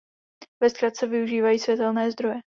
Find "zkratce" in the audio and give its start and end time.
0.69-1.07